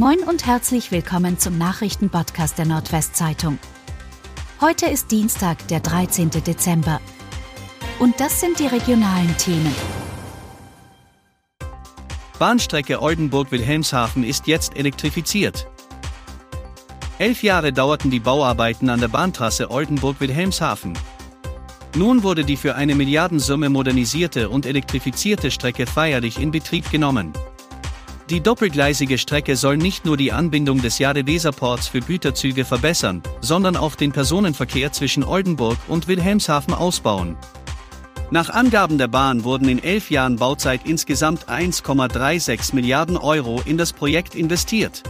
Moin 0.00 0.20
und 0.20 0.46
herzlich 0.46 0.92
willkommen 0.92 1.38
zum 1.38 1.58
Nachrichtenpodcast 1.58 2.56
der 2.56 2.64
Nordwestzeitung. 2.64 3.58
Heute 4.58 4.86
ist 4.86 5.10
Dienstag, 5.10 5.68
der 5.68 5.80
13. 5.80 6.30
Dezember. 6.30 7.02
Und 7.98 8.18
das 8.18 8.40
sind 8.40 8.60
die 8.60 8.66
regionalen 8.66 9.36
Themen. 9.36 9.74
Bahnstrecke 12.38 13.02
Oldenburg-Wilhelmshaven 13.02 14.24
ist 14.24 14.46
jetzt 14.46 14.74
elektrifiziert. 14.74 15.68
Elf 17.18 17.42
Jahre 17.42 17.74
dauerten 17.74 18.10
die 18.10 18.20
Bauarbeiten 18.20 18.88
an 18.88 19.00
der 19.00 19.08
Bahntrasse 19.08 19.70
Oldenburg-Wilhelmshaven. 19.70 20.94
Nun 21.94 22.22
wurde 22.22 22.46
die 22.46 22.56
für 22.56 22.74
eine 22.74 22.94
Milliardensumme 22.94 23.68
modernisierte 23.68 24.48
und 24.48 24.64
elektrifizierte 24.64 25.50
Strecke 25.50 25.84
feierlich 25.84 26.40
in 26.40 26.52
Betrieb 26.52 26.90
genommen. 26.90 27.34
Die 28.30 28.40
doppelgleisige 28.40 29.18
Strecke 29.18 29.56
soll 29.56 29.76
nicht 29.76 30.04
nur 30.04 30.16
die 30.16 30.30
Anbindung 30.30 30.80
des 30.80 31.00
Jade-Weserports 31.00 31.88
für 31.88 31.98
Güterzüge 31.98 32.64
verbessern, 32.64 33.24
sondern 33.40 33.76
auch 33.76 33.96
den 33.96 34.12
Personenverkehr 34.12 34.92
zwischen 34.92 35.24
Oldenburg 35.24 35.76
und 35.88 36.06
Wilhelmshaven 36.06 36.72
ausbauen. 36.72 37.36
Nach 38.30 38.48
Angaben 38.48 38.98
der 38.98 39.08
Bahn 39.08 39.42
wurden 39.42 39.68
in 39.68 39.82
elf 39.82 40.12
Jahren 40.12 40.36
Bauzeit 40.36 40.82
insgesamt 40.84 41.48
1,36 41.48 42.72
Milliarden 42.72 43.16
Euro 43.16 43.62
in 43.64 43.76
das 43.76 43.92
Projekt 43.92 44.36
investiert. 44.36 45.02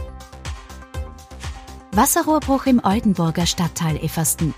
Wasserrohrbruch 1.91 2.65
im 2.65 2.83
Oldenburger 2.83 3.45
Stadtteil 3.45 3.97
Effersten. 3.97 4.55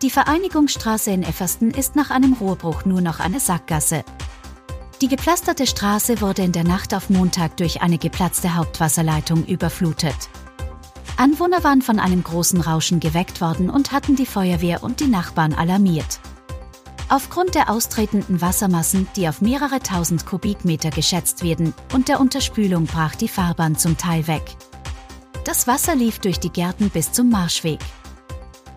Die 0.00 0.08
Vereinigungsstraße 0.08 1.10
in 1.10 1.22
Effersten 1.24 1.72
ist 1.72 1.94
nach 1.94 2.08
einem 2.08 2.32
Rohrbruch 2.32 2.86
nur 2.86 3.02
noch 3.02 3.20
eine 3.20 3.38
Sackgasse. 3.38 4.02
Die 5.02 5.08
gepflasterte 5.08 5.66
Straße 5.66 6.20
wurde 6.20 6.42
in 6.42 6.52
der 6.52 6.62
Nacht 6.62 6.94
auf 6.94 7.10
Montag 7.10 7.56
durch 7.56 7.82
eine 7.82 7.98
geplatzte 7.98 8.54
Hauptwasserleitung 8.54 9.44
überflutet. 9.46 10.14
Anwohner 11.16 11.64
waren 11.64 11.82
von 11.82 11.98
einem 11.98 12.22
großen 12.22 12.60
Rauschen 12.60 13.00
geweckt 13.00 13.40
worden 13.40 13.68
und 13.68 13.90
hatten 13.90 14.14
die 14.14 14.26
Feuerwehr 14.26 14.84
und 14.84 15.00
die 15.00 15.08
Nachbarn 15.08 15.54
alarmiert. 15.54 16.20
Aufgrund 17.08 17.56
der 17.56 17.68
austretenden 17.68 18.40
Wassermassen, 18.40 19.08
die 19.16 19.28
auf 19.28 19.40
mehrere 19.40 19.80
tausend 19.80 20.24
Kubikmeter 20.24 20.90
geschätzt 20.90 21.42
werden, 21.42 21.74
und 21.92 22.06
der 22.06 22.20
Unterspülung 22.20 22.86
brach 22.86 23.16
die 23.16 23.26
Fahrbahn 23.26 23.74
zum 23.74 23.98
Teil 23.98 24.28
weg. 24.28 24.54
Das 25.42 25.66
Wasser 25.66 25.96
lief 25.96 26.20
durch 26.20 26.38
die 26.38 26.52
Gärten 26.52 26.90
bis 26.90 27.10
zum 27.10 27.28
Marschweg. 27.28 27.80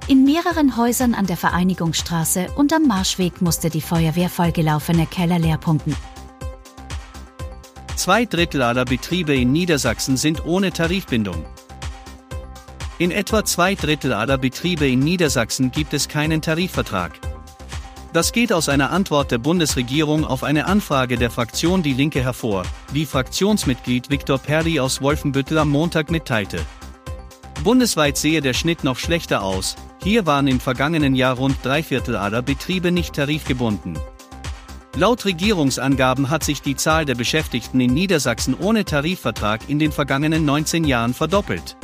In 0.07 0.23
mehreren 0.23 0.75
Häusern 0.75 1.13
an 1.13 1.27
der 1.27 1.37
Vereinigungsstraße 1.37 2.47
und 2.55 2.73
am 2.73 2.87
Marschweg 2.87 3.43
musste 3.43 3.69
die 3.69 3.81
Feuerwehr 3.81 4.29
vollgelaufene 4.29 5.05
Keller 5.05 5.37
leerpumpen. 5.37 5.95
Zwei 8.05 8.25
Drittel 8.25 8.61
aller 8.61 8.85
Betriebe 8.85 9.33
in 9.35 9.51
Niedersachsen 9.51 10.15
sind 10.15 10.45
ohne 10.45 10.71
Tarifbindung. 10.71 11.43
In 12.99 13.09
etwa 13.09 13.43
zwei 13.43 13.73
Drittel 13.73 14.13
aller 14.13 14.37
Betriebe 14.37 14.87
in 14.87 14.99
Niedersachsen 14.99 15.71
gibt 15.71 15.91
es 15.91 16.07
keinen 16.07 16.39
Tarifvertrag. 16.39 17.13
Das 18.13 18.31
geht 18.31 18.53
aus 18.53 18.69
einer 18.69 18.91
Antwort 18.91 19.31
der 19.31 19.39
Bundesregierung 19.39 20.23
auf 20.23 20.43
eine 20.43 20.67
Anfrage 20.67 21.17
der 21.17 21.31
Fraktion 21.31 21.81
Die 21.81 21.93
Linke 21.93 22.21
hervor, 22.21 22.61
wie 22.93 23.07
Fraktionsmitglied 23.07 24.11
Viktor 24.11 24.37
Perli 24.37 24.79
aus 24.79 25.01
Wolfenbüttel 25.01 25.57
am 25.57 25.71
Montag 25.71 26.11
mitteilte. 26.11 26.59
Bundesweit 27.63 28.17
sehe 28.17 28.41
der 28.41 28.53
Schnitt 28.53 28.83
noch 28.83 28.99
schlechter 28.99 29.41
aus, 29.41 29.77
hier 30.03 30.27
waren 30.27 30.47
im 30.47 30.59
vergangenen 30.59 31.15
Jahr 31.15 31.37
rund 31.37 31.57
drei 31.63 31.81
Viertel 31.81 32.17
aller 32.17 32.43
Betriebe 32.43 32.91
nicht 32.91 33.15
tarifgebunden. 33.15 33.97
Laut 34.97 35.25
Regierungsangaben 35.25 36.29
hat 36.29 36.45
sich 36.45 36.61
die 36.61 36.77
Zahl 36.77 37.03
der 37.03 37.15
Beschäftigten 37.15 37.81
in 37.81 37.93
Niedersachsen 37.93 38.55
ohne 38.57 38.85
Tarifvertrag 38.85 39.67
in 39.67 39.77
den 39.77 39.91
vergangenen 39.91 40.45
19 40.45 40.85
Jahren 40.85 41.13
verdoppelt. 41.13 41.75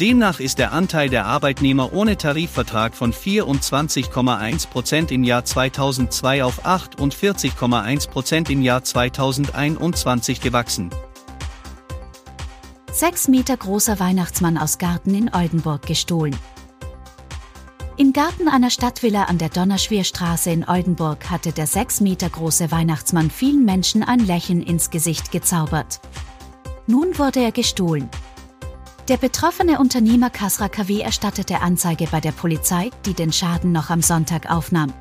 Demnach 0.00 0.40
ist 0.40 0.58
der 0.58 0.72
Anteil 0.72 1.10
der 1.10 1.26
Arbeitnehmer 1.26 1.92
ohne 1.92 2.16
Tarifvertrag 2.16 2.94
von 2.94 3.12
24,1 3.12 4.68
Prozent 4.68 5.12
im 5.12 5.22
Jahr 5.22 5.44
2002 5.44 6.42
auf 6.42 6.64
48,1 6.64 8.08
Prozent 8.08 8.48
im 8.48 8.62
Jahr 8.62 8.82
2021 8.82 10.40
gewachsen. 10.40 10.88
Sechs 12.90 13.28
Meter 13.28 13.58
großer 13.58 14.00
Weihnachtsmann 14.00 14.56
aus 14.56 14.78
Garten 14.78 15.14
in 15.14 15.30
Oldenburg 15.34 15.84
gestohlen. 15.86 16.34
Im 17.96 18.12
Garten 18.12 18.48
einer 18.48 18.70
Stadtvilla 18.70 19.24
an 19.24 19.38
der 19.38 19.50
Donnerschwierstraße 19.50 20.50
in 20.50 20.68
Oldenburg 20.68 21.30
hatte 21.30 21.52
der 21.52 21.68
sechs 21.68 22.00
Meter 22.00 22.28
große 22.28 22.72
Weihnachtsmann 22.72 23.30
vielen 23.30 23.64
Menschen 23.64 24.02
ein 24.02 24.18
Lächeln 24.18 24.64
ins 24.64 24.90
Gesicht 24.90 25.30
gezaubert. 25.30 26.00
Nun 26.88 27.16
wurde 27.18 27.38
er 27.38 27.52
gestohlen. 27.52 28.08
Der 29.06 29.16
betroffene 29.16 29.78
Unternehmer 29.78 30.30
Kasra 30.30 30.68
KW 30.68 31.02
erstattete 31.02 31.60
Anzeige 31.60 32.08
bei 32.10 32.20
der 32.20 32.32
Polizei, 32.32 32.90
die 33.06 33.14
den 33.14 33.32
Schaden 33.32 33.70
noch 33.70 33.90
am 33.90 34.02
Sonntag 34.02 34.50
aufnahm. 34.50 34.92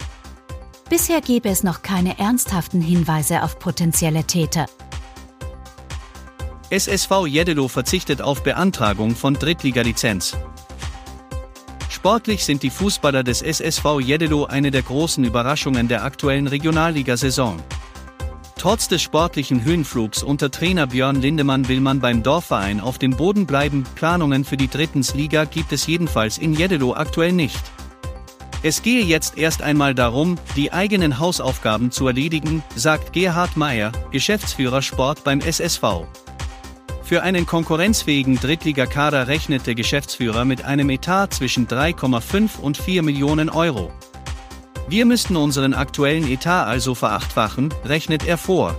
Bisher 0.88 1.22
gebe 1.22 1.50
es 1.50 1.64
noch 1.64 1.82
keine 1.82 2.20
ernsthaften 2.20 2.82
Hinweise 2.82 3.42
auf 3.42 3.58
potenzielle 3.58 4.26
Täter. 4.26 4.68
SSV 6.70 7.26
Jeddelo 7.26 7.68
verzichtet 7.68 8.22
auf 8.22 8.44
Beantragung 8.44 9.16
von 9.16 9.34
Drittliga-Lizenz. 9.34 10.38
Sportlich 12.04 12.44
sind 12.44 12.64
die 12.64 12.70
Fußballer 12.70 13.24
des 13.24 13.42
SSV 13.42 14.02
Jeddelo 14.02 14.44
eine 14.44 14.72
der 14.72 14.82
großen 14.82 15.24
Überraschungen 15.24 15.88
der 15.88 16.04
aktuellen 16.04 16.48
Regionalligasaison. 16.48 17.64
Trotz 18.58 18.90
des 18.90 19.02
sportlichen 19.02 19.64
Höhenflugs 19.64 20.22
unter 20.22 20.52
Trainer 20.52 20.86
Björn 20.86 21.22
Lindemann 21.22 21.70
will 21.70 21.80
man 21.80 22.02
beim 22.02 22.22
Dorfverein 22.22 22.82
auf 22.82 22.98
dem 22.98 23.12
Boden 23.12 23.46
bleiben. 23.46 23.86
Planungen 23.96 24.44
für 24.44 24.58
die 24.58 24.68
Drittensliga 24.68 25.46
gibt 25.46 25.72
es 25.72 25.88
jedenfalls 25.88 26.38
in 26.38 26.52
Jeddelo 26.52 26.94
aktuell 26.94 27.32
nicht. 27.32 27.64
Es 28.64 28.82
gehe 28.82 29.06
jetzt 29.06 29.38
erst 29.38 29.62
einmal 29.62 29.96
darum, 29.96 30.38
die 30.58 30.74
eigenen 30.74 31.20
Hausaufgaben 31.20 31.90
zu 31.90 32.06
erledigen, 32.06 32.64
sagt 32.76 33.14
Gerhard 33.14 33.56
Meyer, 33.56 33.94
Geschäftsführer 34.12 34.82
Sport 34.82 35.24
beim 35.24 35.40
SSV. 35.40 36.04
Für 37.04 37.22
einen 37.22 37.46
konkurrenzfähigen 37.46 38.38
Drittligakader 38.38 39.28
rechnet 39.28 39.68
der 39.68 39.76
Geschäftsführer 39.76 40.46
mit 40.46 40.64
einem 40.64 40.90
Etat 40.90 41.28
zwischen 41.34 41.68
3,5 41.68 42.60
und 42.60 42.78
4 42.78 43.04
Millionen 43.04 43.50
Euro. 43.50 43.92
Wir 44.88 45.06
müssten 45.06 45.36
unseren 45.36 45.74
aktuellen 45.74 46.26
Etat 46.26 46.66
also 46.66 46.96
verachtfachen, 46.96 47.74
rechnet 47.84 48.26
er 48.26 48.38
vor. 48.38 48.76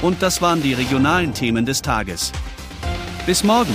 Und 0.00 0.22
das 0.22 0.40
waren 0.40 0.62
die 0.62 0.72
regionalen 0.74 1.34
Themen 1.34 1.66
des 1.66 1.82
Tages. 1.82 2.32
Bis 3.26 3.44
morgen! 3.44 3.74